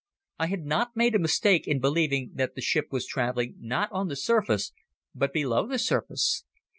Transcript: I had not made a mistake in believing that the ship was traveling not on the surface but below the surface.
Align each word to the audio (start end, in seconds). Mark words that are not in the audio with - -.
I 0.39 0.47
had 0.47 0.65
not 0.65 0.95
made 0.95 1.13
a 1.13 1.19
mistake 1.19 1.67
in 1.67 1.79
believing 1.79 2.31
that 2.33 2.55
the 2.55 2.61
ship 2.61 2.85
was 2.89 3.05
traveling 3.05 3.53
not 3.59 3.91
on 3.91 4.07
the 4.07 4.15
surface 4.15 4.73
but 5.13 5.31
below 5.31 5.67
the 5.67 5.77
surface. 5.77 6.43